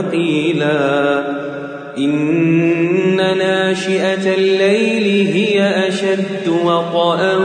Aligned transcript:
ثقيلا 0.00 1.18
إن 1.98 3.16
ناشئة 3.16 4.34
الليل 4.34 5.26
هي 5.26 5.88
أشد 5.88 6.48
وطأ 6.64 7.36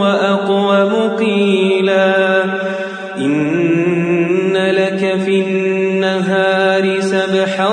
وأقوم 0.00 1.16
قيلا. 1.18 2.44
إن 3.18 4.56
لك 4.56 5.20
في 5.24 5.40
النهار 5.40 7.00
سبحا 7.00 7.70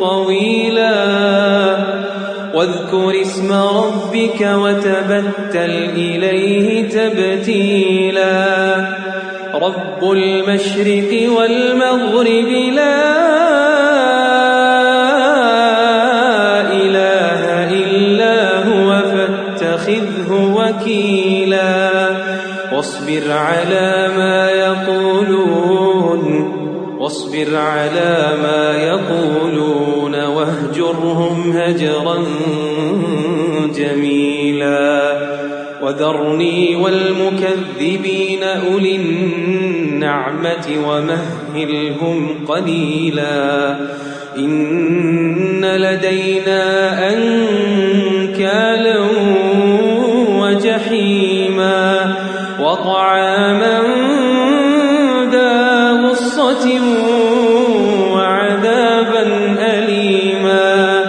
طويلا. 0.00 0.96
واذكر 2.54 3.20
اسم 3.22 3.52
ربك 3.52 4.40
وتبتل 4.40 5.90
إليه 5.96 6.88
تبتيلا. 6.88 8.42
رب 9.54 10.12
المشرق 10.12 11.30
والمغرب 11.36 12.48
لا 12.74 13.22
إله 16.72 17.42
إلا 17.70 18.36
هو 18.68 19.02
فاتخذه 19.02 20.30
وكيلا. 20.30 21.90
واصبر 22.72 23.32
على 23.32 24.08
ما 24.16 24.50
يقولون 24.50 26.22
واصبر 26.98 27.56
على 27.56 28.32
ما 28.42 28.76
يقولون 28.76 30.14
واهجرهم 30.14 31.52
هجرا 31.56 32.24
جميلا. 33.76 35.12
وذرني 35.82 36.76
والمكذبين 36.76 38.42
أولي 38.42 38.96
النعمة 40.02 40.66
ومهلهم 40.88 42.46
قليلا. 42.48 43.76
إن 44.38 45.64
لدينا 45.64 46.64
أنكالا 47.12 48.98
وجحيما 50.28 52.14
وطعاما 52.60 53.82
ذا 55.32 55.90
غصة 55.92 56.80
وعذابا 58.12 59.22
أليما. 59.60 61.02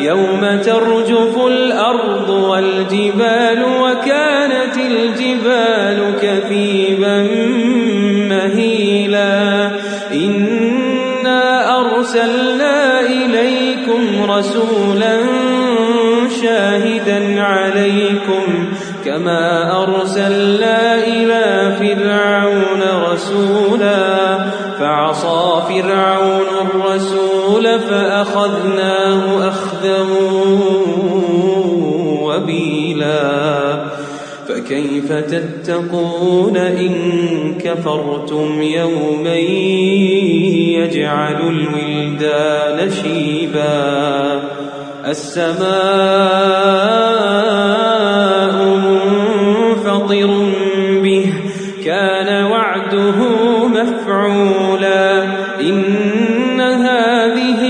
يوم 0.00 0.60
ترجف 0.64 1.46
الأرض 1.46 2.30
والجبال 2.30 3.64
وكانت 3.82 4.76
الجبال 4.76 6.14
كثيبا 6.22 6.89
إليكم 13.00 14.30
رسولا 14.30 15.20
شاهدا 16.42 17.42
عليكم 17.42 18.68
كما 19.04 19.82
أرسلنا 19.82 20.94
إلى 21.06 21.76
فرعون 21.78 22.82
رسولا 23.12 24.38
فعصى 24.78 25.62
فرعون 25.68 26.50
الرسول 26.74 27.78
فأخذناه 27.78 29.48
أخذا 29.48 30.06
وبيلا. 32.22 33.50
فكيف 34.48 35.12
تتقون 35.12 36.56
إن 36.56 36.94
كفرتم 37.64 38.62
يوما 38.62 39.36
يجعل 40.76 41.40
الولدان 42.22 42.90
شيبا 42.90 44.42
السماء 45.06 45.60
منفطر 48.84 50.30
به 51.02 51.32
كان 51.84 52.44
وعده 52.44 53.18
مفعولا 53.68 55.22
إن 55.60 56.60
هذه 56.60 57.62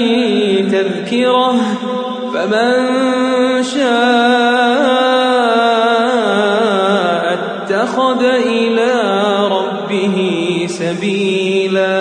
تذكرة 0.72 1.54
فمن 2.34 2.72
شاء 3.62 3.90
اتخذ 7.34 8.24
إلى 8.24 8.92
ربه 9.48 10.16
سبيلا 10.68 12.00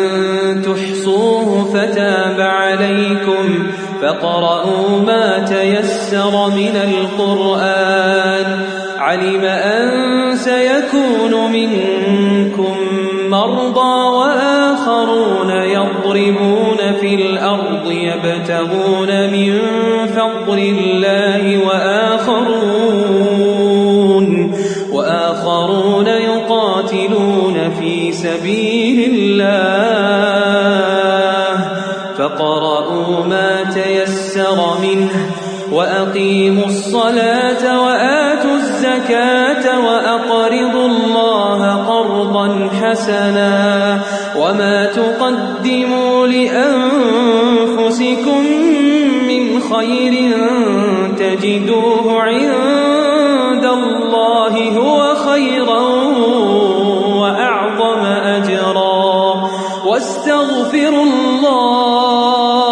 فقرأوا 4.01 4.99
ما 5.05 5.39
تيسر 5.39 6.49
من 6.49 6.75
القرآن. 6.75 8.81
علم 9.01 9.45
أن 9.45 10.35
سيكون 10.35 11.51
منكم 11.51 12.75
مرضى 13.29 14.17
وآخرون 14.17 15.49
يضربون 15.49 16.77
في 17.01 17.15
الأرض 17.15 17.91
يبتغون 17.91 19.31
من 19.31 19.59
فضل 20.07 20.59
الله 20.59 21.67
وآخرون 21.67 23.11
وآخرون 24.91 26.07
يقاتلون 26.07 27.71
في 27.79 28.11
سبيل 28.11 28.70
فقرأوا 32.37 33.25
ما 33.25 33.63
تيسر 33.63 34.77
منه 34.81 35.09
وأقيموا 35.71 36.65
الصلاة 36.65 37.81
وآتوا 37.83 38.55
الزكاة 38.55 39.79
وأقرضوا 39.85 40.87
الله 40.87 41.75
قرضا 41.75 42.69
حسنا 42.81 43.99
وما 44.37 44.85
تقدموا 44.85 46.27
لأنفسكم 46.27 47.65
من 49.27 49.59
خير 49.59 50.31
تجدوه 51.17 52.21
عند 52.21 53.65
الله 53.65 54.77
هو 54.77 55.15
خيرا 55.15 56.10
واستغفروا 59.91 61.03
الله. 61.03 62.70